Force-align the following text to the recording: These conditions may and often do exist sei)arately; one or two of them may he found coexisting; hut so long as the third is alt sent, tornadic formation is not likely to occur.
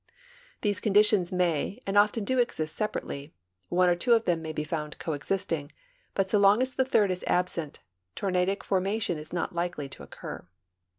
These 0.61 0.79
conditions 0.79 1.31
may 1.31 1.79
and 1.85 1.95
often 1.95 2.25
do 2.25 2.39
exist 2.39 2.75
sei)arately; 2.75 3.33
one 3.69 3.87
or 3.87 3.93
two 3.95 4.13
of 4.13 4.25
them 4.25 4.41
may 4.41 4.51
he 4.51 4.63
found 4.63 4.97
coexisting; 4.97 5.71
hut 6.17 6.27
so 6.31 6.39
long 6.39 6.59
as 6.59 6.73
the 6.73 6.83
third 6.85 7.11
is 7.11 7.23
alt 7.29 7.49
sent, 7.49 7.81
tornadic 8.15 8.63
formation 8.63 9.19
is 9.19 9.31
not 9.31 9.53
likely 9.53 9.87
to 9.89 10.01
occur. 10.01 10.47